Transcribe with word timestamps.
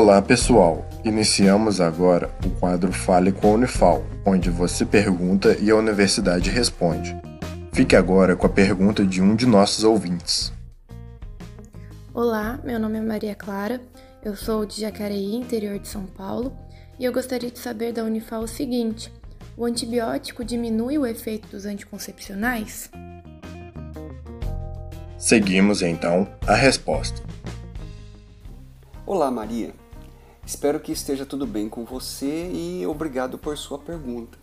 Olá 0.00 0.22
pessoal, 0.22 0.86
iniciamos 1.04 1.80
agora 1.80 2.30
o 2.46 2.50
quadro 2.60 2.92
Fale 2.92 3.32
com 3.32 3.48
a 3.48 3.54
Unifal, 3.54 4.04
onde 4.24 4.48
você 4.48 4.86
pergunta 4.86 5.56
e 5.60 5.72
a 5.72 5.74
universidade 5.74 6.50
responde. 6.50 7.20
Fique 7.72 7.96
agora 7.96 8.36
com 8.36 8.46
a 8.46 8.48
pergunta 8.48 9.04
de 9.04 9.20
um 9.20 9.34
de 9.34 9.44
nossos 9.44 9.82
ouvintes. 9.82 10.52
Olá, 12.14 12.60
meu 12.62 12.78
nome 12.78 12.98
é 12.98 13.00
Maria 13.00 13.34
Clara, 13.34 13.80
eu 14.24 14.36
sou 14.36 14.64
de 14.64 14.82
Jacareí, 14.82 15.34
interior 15.34 15.80
de 15.80 15.88
São 15.88 16.06
Paulo, 16.06 16.56
e 16.96 17.04
eu 17.04 17.12
gostaria 17.12 17.50
de 17.50 17.58
saber 17.58 17.92
da 17.92 18.04
Unifal 18.04 18.42
o 18.42 18.48
seguinte: 18.48 19.12
o 19.56 19.64
antibiótico 19.64 20.44
diminui 20.44 20.96
o 20.96 21.04
efeito 21.04 21.48
dos 21.48 21.66
anticoncepcionais? 21.66 22.88
Seguimos 25.18 25.82
então 25.82 26.28
a 26.46 26.54
resposta. 26.54 27.20
Olá, 29.04 29.28
Maria. 29.28 29.87
Espero 30.48 30.80
que 30.80 30.90
esteja 30.90 31.26
tudo 31.26 31.46
bem 31.46 31.68
com 31.68 31.84
você 31.84 32.50
e 32.50 32.86
obrigado 32.86 33.36
por 33.36 33.58
sua 33.58 33.78
pergunta. 33.78 34.38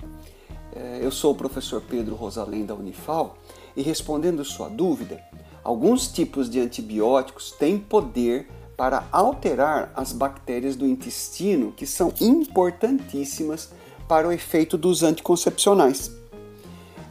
É, 0.71 0.99
eu 1.01 1.09
sou 1.09 1.31
o 1.31 1.35
professor 1.35 1.81
Pedro 1.81 2.13
Rosalém 2.13 2.63
da 2.63 2.75
Unifal 2.75 3.35
e 3.75 3.81
respondendo 3.81 4.45
sua 4.45 4.69
dúvida, 4.69 5.19
alguns 5.63 6.07
tipos 6.07 6.47
de 6.47 6.59
antibióticos 6.59 7.51
têm 7.53 7.79
poder 7.79 8.47
para 8.77 9.07
alterar 9.11 9.91
as 9.95 10.13
bactérias 10.13 10.75
do 10.75 10.85
intestino 10.85 11.71
que 11.71 11.87
são 11.87 12.13
importantíssimas 12.21 13.71
para 14.07 14.27
o 14.27 14.31
efeito 14.31 14.77
dos 14.77 15.01
anticoncepcionais. 15.01 16.11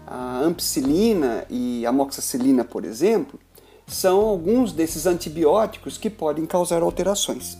A 0.07 0.39
ampicilina 0.39 1.45
e 1.51 1.85
a 1.85 1.89
amoxicilina, 1.89 2.65
por 2.65 2.85
exemplo, 2.85 3.41
são 3.89 4.21
alguns 4.21 4.73
desses 4.73 5.05
antibióticos 5.05 5.99
que 5.99 6.09
podem 6.09 6.47
causar 6.47 6.81
alterações. 6.81 7.59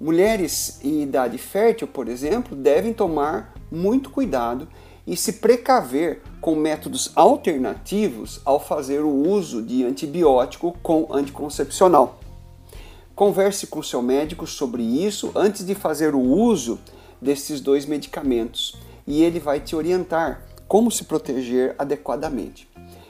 Mulheres 0.00 0.80
em 0.82 1.02
idade 1.02 1.36
fértil, 1.36 1.86
por 1.86 2.08
exemplo, 2.08 2.56
devem 2.56 2.90
tomar 2.90 3.52
muito 3.70 4.08
cuidado 4.08 4.66
e 5.06 5.14
se 5.14 5.34
precaver 5.34 6.22
com 6.40 6.54
métodos 6.54 7.12
alternativos 7.14 8.40
ao 8.46 8.58
fazer 8.58 9.00
o 9.00 9.10
uso 9.10 9.60
de 9.60 9.84
antibiótico 9.84 10.74
com 10.82 11.06
anticoncepcional. 11.12 12.18
Converse 13.14 13.66
com 13.66 13.82
seu 13.82 14.00
médico 14.00 14.46
sobre 14.46 14.82
isso 14.82 15.32
antes 15.34 15.66
de 15.66 15.74
fazer 15.74 16.14
o 16.14 16.20
uso 16.20 16.80
desses 17.20 17.60
dois 17.60 17.84
medicamentos 17.84 18.80
e 19.06 19.22
ele 19.22 19.38
vai 19.38 19.60
te 19.60 19.76
orientar 19.76 20.46
como 20.66 20.90
se 20.90 21.04
proteger 21.04 21.74
adequadamente. 21.78 22.66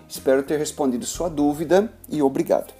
Espero 0.09 0.43
ter 0.43 0.59
respondido 0.59 1.07
sua 1.07 1.29
dúvida 1.29 1.93
e 2.09 2.21
obrigado. 2.21 2.80